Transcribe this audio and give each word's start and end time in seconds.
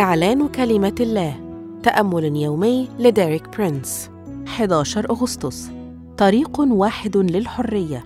إعلان 0.00 0.48
كلمة 0.48 0.94
الله. 1.00 1.34
تأمل 1.82 2.36
يومي 2.36 2.88
لديريك 2.98 3.48
برينس. 3.48 4.10
11 4.46 5.10
أغسطس. 5.10 5.70
طريق 6.16 6.60
واحد 6.60 7.16
للحرية. 7.16 8.04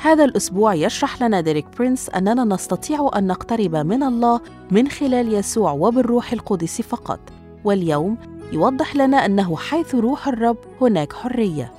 هذا 0.00 0.24
الأسبوع 0.24 0.74
يشرح 0.74 1.22
لنا 1.22 1.40
ديريك 1.40 1.66
برينس 1.78 2.10
أننا 2.10 2.44
نستطيع 2.44 3.10
أن 3.16 3.26
نقترب 3.26 3.76
من 3.76 4.02
الله 4.02 4.40
من 4.70 4.88
خلال 4.88 5.34
يسوع 5.34 5.72
وبالروح 5.72 6.32
القدس 6.32 6.80
فقط. 6.82 7.20
واليوم 7.64 8.16
يوضح 8.52 8.96
لنا 8.96 9.26
أنه 9.26 9.56
حيث 9.56 9.94
روح 9.94 10.28
الرب 10.28 10.58
هناك 10.80 11.12
حرية. 11.12 11.72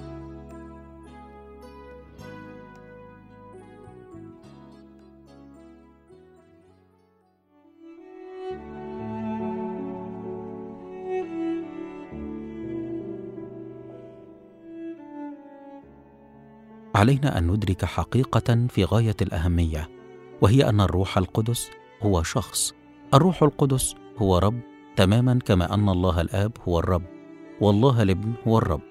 علينا 16.95 17.37
أن 17.37 17.47
ندرك 17.47 17.85
حقيقة 17.85 18.67
في 18.69 18.83
غاية 18.83 19.15
الأهمية 19.21 19.89
وهي 20.41 20.69
أن 20.69 20.81
الروح 20.81 21.17
القدس 21.17 21.69
هو 22.01 22.23
شخص. 22.23 22.73
الروح 23.13 23.43
القدس 23.43 23.95
هو 24.17 24.37
رب 24.37 24.59
تماما 24.95 25.39
كما 25.45 25.73
أن 25.73 25.89
الله 25.89 26.21
الآب 26.21 26.51
هو 26.67 26.79
الرب 26.79 27.03
والله 27.61 28.01
الابن 28.01 28.33
هو 28.47 28.57
الرب 28.57 28.81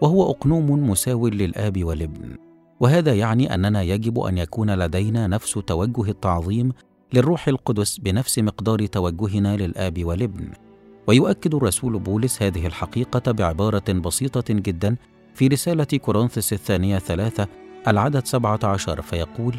وهو 0.00 0.30
أقنوم 0.30 0.90
مساو 0.90 1.28
للآب 1.28 1.84
والابن. 1.84 2.36
وهذا 2.80 3.14
يعني 3.14 3.54
أننا 3.54 3.82
يجب 3.82 4.20
أن 4.20 4.38
يكون 4.38 4.70
لدينا 4.70 5.26
نفس 5.26 5.52
توجه 5.52 6.10
التعظيم 6.10 6.72
للروح 7.12 7.48
القدس 7.48 7.98
بنفس 7.98 8.38
مقدار 8.38 8.86
توجهنا 8.86 9.56
للآب 9.56 10.04
والابن. 10.04 10.48
ويؤكد 11.06 11.54
الرسول 11.54 11.98
بولس 11.98 12.42
هذه 12.42 12.66
الحقيقة 12.66 13.32
بعبارة 13.32 13.92
بسيطة 13.92 14.54
جدا 14.54 14.96
في 15.34 15.48
رسالة 15.48 15.84
كورنثس 15.84 16.52
الثانية 16.52 16.98
ثلاثة 16.98 17.48
العدد 17.88 18.26
سبعة 18.26 18.60
عشر 18.64 19.02
فيقول 19.02 19.56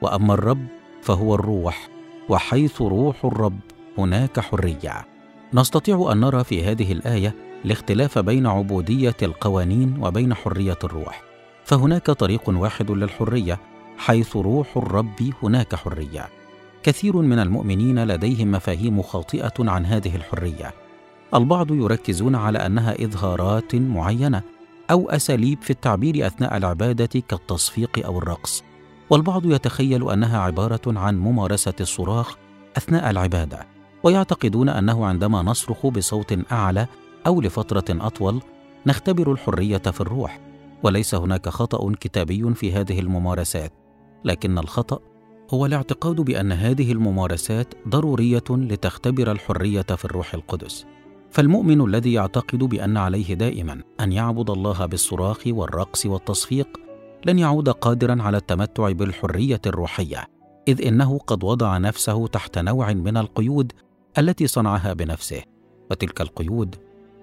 وأما 0.00 0.34
الرب 0.34 0.66
فهو 1.02 1.34
الروح 1.34 1.88
وحيث 2.28 2.82
روح 2.82 3.24
الرب 3.24 3.58
هناك 3.98 4.40
حرية. 4.40 5.06
نستطيع 5.54 6.08
أن 6.12 6.20
نرى 6.20 6.44
في 6.44 6.64
هذه 6.64 6.92
الآية 6.92 7.34
الاختلاف 7.64 8.18
بين 8.18 8.46
عبودية 8.46 9.16
القوانين 9.22 9.96
وبين 10.00 10.34
حرية 10.34 10.78
الروح. 10.84 11.22
فهناك 11.64 12.06
طريق 12.06 12.48
واحد 12.48 12.90
للحرية 12.90 13.60
حيث 13.98 14.36
روح 14.36 14.76
الرب 14.76 15.32
هناك 15.42 15.74
حرية. 15.74 16.28
كثير 16.82 17.16
من 17.16 17.38
المؤمنين 17.38 18.04
لديهم 18.04 18.50
مفاهيم 18.50 19.02
خاطئة 19.02 19.54
عن 19.58 19.86
هذه 19.86 20.16
الحرية. 20.16 20.74
البعض 21.34 21.70
يركزون 21.70 22.34
على 22.34 22.58
أنها 22.58 23.04
إظهارات 23.04 23.74
معينة 23.74 24.42
أو 24.90 25.10
أساليب 25.10 25.62
في 25.62 25.70
التعبير 25.70 26.26
أثناء 26.26 26.56
العبادة 26.56 27.20
كالتصفيق 27.28 28.06
أو 28.06 28.18
الرقص. 28.18 28.62
والبعض 29.10 29.46
يتخيل 29.46 30.10
أنها 30.10 30.38
عبارة 30.38 30.80
عن 30.86 31.18
ممارسة 31.18 31.74
الصراخ 31.80 32.36
أثناء 32.76 33.10
العبادة 33.10 33.66
ويعتقدون 34.02 34.68
أنه 34.68 35.06
عندما 35.06 35.42
نصرخ 35.42 35.86
بصوت 35.86 36.52
أعلى 36.52 36.86
أو 37.26 37.40
لفترة 37.40 37.84
أطول 37.90 38.42
نختبر 38.86 39.32
الحرية 39.32 39.78
في 39.78 40.00
الروح. 40.00 40.40
وليس 40.82 41.14
هناك 41.14 41.48
خطأ 41.48 41.92
كتابي 42.00 42.54
في 42.54 42.72
هذه 42.72 43.00
الممارسات 43.00 43.72
لكن 44.24 44.58
الخطأ 44.58 44.98
هو 45.54 45.66
الاعتقاد 45.66 46.16
بأن 46.16 46.52
هذه 46.52 46.92
الممارسات 46.92 47.74
ضرورية 47.88 48.44
لتختبر 48.50 49.32
الحرية 49.32 49.82
في 49.82 50.04
الروح 50.04 50.34
القدس. 50.34 50.86
فالمؤمن 51.30 51.80
الذي 51.80 52.12
يعتقد 52.12 52.58
بأن 52.58 52.96
عليه 52.96 53.34
دائما 53.34 53.82
أن 54.00 54.12
يعبد 54.12 54.50
الله 54.50 54.86
بالصراخ 54.86 55.42
والرقص 55.46 56.06
والتصفيق 56.06 56.68
لن 57.24 57.38
يعود 57.38 57.68
قادرا 57.68 58.22
على 58.22 58.36
التمتع 58.36 58.92
بالحرية 58.92 59.60
الروحية 59.66 60.24
إذ 60.68 60.86
إنه 60.86 61.18
قد 61.18 61.44
وضع 61.44 61.78
نفسه 61.78 62.26
تحت 62.26 62.58
نوع 62.58 62.92
من 62.92 63.16
القيود 63.16 63.72
التي 64.18 64.46
صنعها 64.46 64.92
بنفسه 64.92 65.42
وتلك 65.90 66.20
القيود 66.20 66.76